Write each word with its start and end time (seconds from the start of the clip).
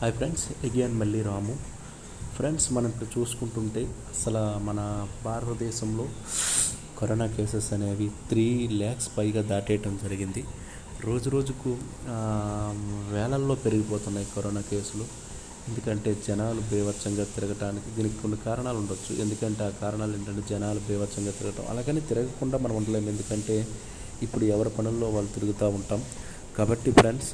Hi 0.00 0.12
friends 0.16 0.42
again 0.66 0.92
మళ్ళీ 0.98 1.20
రాము. 1.22 1.54
Friends 2.34 2.66
మనం 2.72 2.88
ఇప్పుడు 2.90 3.06
చూసుకుంటుంటే 3.14 3.80
అసలు 4.12 4.42
మన 4.66 4.80
భారతదేశంలో 5.24 6.04
కరోనా 6.98 7.26
కేసెస్ 7.26 7.70
అనేవి 7.76 8.06
త్రీ 8.28 8.44
ల్యాక్స్ 8.72 9.08
పైగా 9.16 9.42
దాటేయటం 9.52 9.98
జరిగింది. 10.02 10.42
రోజు 11.06 11.30
రోజుకు 11.34 11.70
వేలల్లో 13.14 13.56
పెరిగిపోతున్నాయి 13.64 14.28
కరోనా 14.36 14.62
కేసులు. 14.70 15.06
ఎందుకంటే 15.68 16.12
జనాలు 16.28 16.62
బీభత్సంగా 16.70 17.26
తిరగటానికి 17.34 17.90
దీనికి 17.96 18.16
కొన్ని 18.22 18.38
కారణాలు 18.46 18.80
ఉండొచ్చు. 18.84 19.12
ఎందుకంటే 19.24 19.64
ఆ 19.64 19.72
కారణాలు 19.82 20.16
ఏంటంటే 20.18 20.44
జనాలు 20.54 20.82
బీభత్సంగా 20.88 21.34
తిరగటం. 21.40 21.66
అలాగని 21.74 22.04
తిరగకుండా 22.12 22.58
మనం 22.58 22.76
ఉండలేము. 22.82 23.10
ఎందుకంటే 23.16 23.58
ఇప్పుడు 24.22 24.44
ఎవరి 24.54 24.70
పనుల్లో 24.78 25.10
వాళ్ళు 25.18 25.32
తిరుగుతూ 25.38 25.68
ఉంటాం. 25.80 26.02
కాబట్టి 26.58 26.90
ఫ్రెండ్స్ 26.98 27.30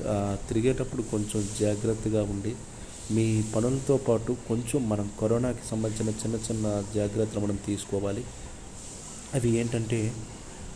తిరిగేటప్పుడు 0.48 1.02
కొంచెం 1.12 1.42
జాగ్రత్తగా 1.60 2.22
ఉండి 2.32 2.52
మీ 3.14 3.24
పనులతో 3.54 3.96
పాటు 4.06 4.32
కొంచెం 4.48 4.80
మనం 4.92 5.06
కరోనాకి 5.20 5.64
సంబంధించిన 5.70 6.12
చిన్న 6.22 6.36
చిన్న 6.46 6.66
జాగ్రత్తలు 6.96 7.40
మనం 7.44 7.58
తీసుకోవాలి. 7.68 8.22
అవి 9.36 9.50
ఏంటంటే 9.60 10.00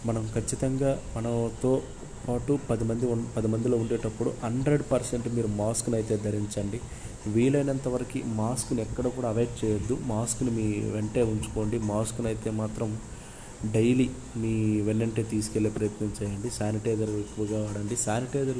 మనం 0.08 0.24
ఖచ్చితంగా 0.36 0.90
మనతో 1.16 1.72
పాటు 2.26 2.52
పది 2.70 2.84
మంది 2.88 3.06
పది 3.36 3.48
మందిలో 3.52 3.76
ఉండేటప్పుడు 3.82 4.30
హండ్రెడ్ 4.44 4.84
పర్సెంట్ 4.92 5.28
మీరు 5.36 5.50
మాస్క్ని 5.60 5.96
అయితే 6.00 6.16
ధరించండి. 6.26 6.78
వీలైనంత 7.34 7.86
వరకు 7.94 8.20
మాస్క్ని 8.40 8.80
ఎక్కడ 8.86 9.06
కూడా 9.16 9.28
అవాయిడ్ 9.32 9.54
చేయొద్దు. 9.60 9.94
మాస్క్ని 10.12 10.50
మీ 10.58 10.66
వెంటే 10.96 11.22
ఉంచుకోండి. 11.32 11.78
మాస్క్ని 11.92 12.28
అయితే 12.32 12.50
మాత్రం 12.62 12.90
డైలీ 13.64 14.10
మీ 14.36 14.80
వెన్నంటే 14.80 15.22
తీసుకెళ్ళే 15.22 15.70
ప్రయత్నం 15.70 16.12
చేయండి. 16.22 16.50
శానిటైజర్ 16.50 17.10
ఎక్కువగా 17.10 17.64
వాడండి. 17.64 17.96
శానిటైజర్ 17.96 18.58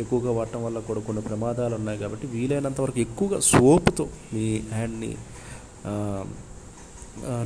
ఎక్కువగా 0.00 0.30
వాడటం 0.30 0.64
వల్ల 0.64 0.78
కూడా 0.78 1.00
కొన్ని 1.00 1.22
ప్రమాదాలు 1.22 1.74
ఉన్నాయి 1.74 1.98
కాబట్టి 1.98 2.26
వీలైనంత 2.26 2.80
వరకు 2.80 2.98
ఎక్కువగా 2.98 3.40
సోపుతో 3.40 4.08
మీ 4.34 4.60
హ్యాండ్ని 4.72 5.16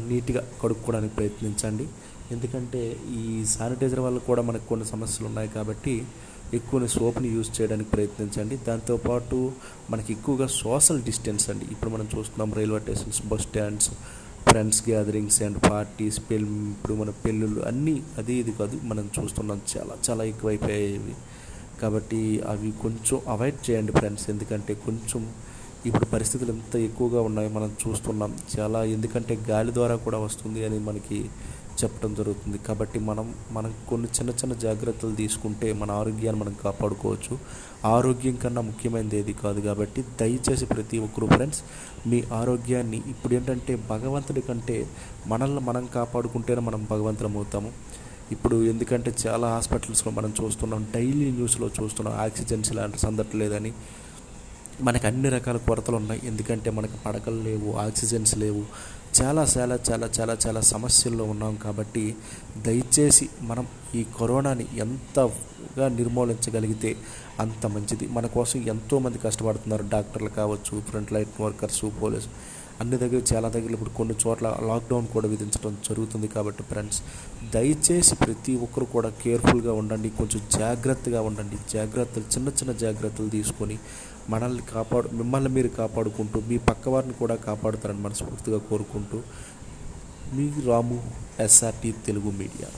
నీట్గా 0.09 0.49
కడుక్కోవడానికి 0.63 1.15
ప్రయత్నించండి. 1.15 1.87
ఎందుకంటే 2.33 2.97
ఈ 3.11 3.45
శానిటైజర్ 3.45 4.01
వల్ల 4.01 4.19
కూడా 4.19 4.43
మనకు 4.43 4.69
కొన్ని 4.69 4.87
సమస్యలు 4.87 5.27
ఉన్నాయి 5.27 5.49
కాబట్టి 5.49 6.05
ఎక్కువ 6.55 6.87
సోప్ని 6.87 7.29
యూజ్ 7.29 7.61
చేయడానికి 7.61 7.91
ప్రయత్నించండి. 7.91 8.57
దాంతోపాటు 8.57 9.53
మనకి 9.91 10.13
ఎక్కువగా 10.13 10.47
సోషల్ 10.47 11.03
డిస్టెన్స్ 11.03 11.51
అండి. 11.51 11.65
ఇప్పుడు 11.65 11.91
మనం 11.91 12.09
చూస్తున్నాం 12.19 12.53
railway 12.53 12.81
stations 12.81 13.27
bus 13.27 13.43
stands 13.43 13.91
friends 14.51 14.89
gatherings 14.89 15.43
and 15.43 15.59
parties 15.71 16.19
పెళ్ళి 16.31 16.71
ఇప్పుడు 16.71 16.95
మన 16.95 17.11
పెళ్ళిళ్ళు 17.25 17.61
అన్నీ 17.61 18.03
అది 18.19 18.35
ఇది 18.35 18.53
కాదు 18.53 18.77
మనం 18.85 19.11
చూస్తున్నాం 19.19 19.61
చాలా 19.73 19.95
చాలా 20.11 20.25
ఎక్కువైపోయాయి 20.25 21.15
కాబట్టి 21.81 22.43
అవి 22.49 22.71
కొంచెం 22.83 23.19
అవాయిడ్ 23.29 23.71
చేయండి 23.71 23.93
ఫ్రెండ్స్ 23.93 24.31
ఎందుకంటే 24.31 24.75
కొంచెం 24.87 25.23
ఇప్పుడు 25.87 26.05
పరిస్థితులు 26.05 26.51
ఎంత 26.53 26.77
ఎక్కువగా 26.77 27.21
ఉన్నాయి 27.21 27.49
మనం 27.49 27.77
చూస్తున్నాం. 27.83 28.33
చాలా 28.59 28.85
ఎందుకంటే 28.85 29.39
గాలి 29.51 29.75
ద్వారా 29.75 29.97
కూడా 29.97 30.19
వస్తుంది 30.19 30.65
అని 30.65 30.79
మనకి 30.79 31.19
చెప్పడం 31.85 32.15
జరుగుతుంది. 32.15 32.59
కాబట్టి 32.59 32.99
మనం 32.99 33.35
మనం 33.51 33.75
కొన్ని 33.89 34.09
చిన్న 34.09 34.31
చిన్న 34.31 34.55
జాగ్రత్తలు 34.55 35.15
తీసుకుంటే 35.15 35.73
మన 35.73 35.91
ఆరోగ్యాన్ని 35.91 36.43
మనం 36.43 36.57
కాపాడుకోవచ్చు. 36.65 37.39
ఆరోగ్యం 37.85 38.37
కన్నా 38.37 38.61
ముఖ్యమైనది 38.61 39.19
ఏది 39.19 39.33
కాదు 39.33 39.61
కాబట్టి 39.61 40.05
దయచేసి 40.21 40.67
ప్రతి 40.67 40.99
ఒక్కరు 40.99 41.27
ఫ్రెండ్స్ 41.27 41.61
మీ 42.07 42.25
ఆరోగ్యాన్ని 42.33 43.03
ఇప్పుడు 43.07 43.35
ఏంటంటే 43.35 43.77
భగవంతుడి 43.77 44.41
కంటే 44.41 44.87
మనల్ని 45.27 45.61
మనం 45.61 45.89
కాపాడుకుంటేనే 45.95 46.61
మనం 46.61 46.87
భగవంతులం 46.91 47.37
అవుతాము. 47.37 47.73
ఇప్పుడు 48.33 48.65
ఎందుకంటే 48.65 49.15
చాలా 49.27 49.49
హాస్పిటల్స్లో 49.49 50.13
మనం 50.13 50.35
చూస్తున్నాం 50.45 50.87
డైలీ 50.95 51.31
న్యూస్లో 51.31 51.71
చూస్తున్నాం 51.83 52.17
ఆక్సిజన్స్ 52.17 52.73
ఇలాంటి 52.73 52.99
సందట్లేదని. 52.99 53.73
మనకు 54.83 55.07
అన్ని 55.07 55.29
రకాల 55.29 55.57
కొరతలు 55.57 55.97
ఉన్నాయి. 55.97 56.21
ఎందుకంటే 56.25 56.71
మనకు 56.71 56.97
పడకలు 57.07 57.41
లేవు 57.43 57.77
ఆక్సిజన్స్ 57.77 58.39
లేవు 58.39 58.63
చాలా 59.23 59.47
చాలా 59.59 59.79
చాలా 59.91 60.11
చాలా 60.21 60.37
చాలా 60.47 60.61
సమస్యల్లో 60.61 61.25
ఉన్నాం 61.25 61.55
కాబట్టి 61.55 62.17
దయచేసి 62.57 63.29
మనం 63.41 63.67
ఈ 63.95 64.05
కరోనాని 64.21 64.67
ఎంతగా 64.77 65.89
నిర్మూలించగలిగితే 65.89 66.97
అంత 67.41 67.67
మంచిది. 67.67 68.07
మన 68.07 68.27
కోసం 68.27 68.61
ఎంతోమంది 68.61 69.19
కష్టపడుతున్నారు. 69.19 69.85
డాక్టర్లు 69.93 70.29
కావచ్చు 70.29 70.81
ఫ్రంట్ 70.81 71.13
లైన్ 71.13 71.43
వర్కర్స్ 71.43 71.85
పోలీసు 72.03 72.29
అన్ని 72.81 72.97
దగ్గర 72.99 73.21
చాలా 73.33 73.49
దగ్గర 73.55 73.71
ఇప్పుడు 73.77 73.91
కొన్ని 73.91 74.15
చోట్ల 74.23 74.49
లాక్డౌన్ 74.69 75.07
కూడా 75.15 75.29
విధించడం 75.29 75.73
జరుగుతుంది 75.89 76.29
కాబట్టి 76.29 76.63
ఫ్రెండ్స్ 76.63 77.01
దయచేసి 77.55 78.15
ప్రతి 78.15 78.53
ఒక్కరు 78.57 78.87
కూడా 78.97 79.11
కేర్ఫుల్గా 79.23 79.73
ఉండండి 79.73 80.11
కొంచెం 80.19 80.43
జాగ్రత్తగా 80.59 81.21
ఉండండి. 81.21 81.59
జాగ్రత్తలు 81.73 82.27
చిన్న 82.35 82.49
చిన్న 82.59 82.73
జాగ్రత్తలు 82.85 83.29
తీసుకొని 83.29 83.79
మనల్ని 84.31 84.63
కాపాడు 84.75 85.09
మిమ్మల్ని 85.09 85.51
మీరు 85.51 85.69
కాపాడుకుంటూ 85.81 86.41
మీ 86.49 86.59
పక్క 86.59 86.89
వారిని 86.89 87.15
కూడా 87.15 87.37
కాపాడుతారని 87.49 88.03
మనస్ఫూర్తిగా 88.07 88.59
కోరుకుంటూ 88.71 89.21
మీ 90.37 90.47
రాము 90.67 90.99
ఎస్ఆర్టీ 91.41 91.91
తెలుగు 92.07 92.31
మీడియా. 92.31 92.69